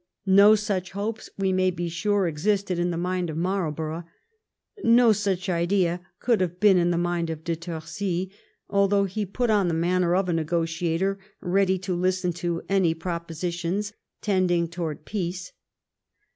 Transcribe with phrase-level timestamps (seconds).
[0.25, 4.03] No such hopes, we may be sure, existed in the mind of Marlborough;
[4.83, 8.31] no such idea could have been in the mind of De Torcy,
[8.67, 13.93] although he put on the manner of a negotiator ready to listen to any propositions
[14.21, 15.51] tending towards peace.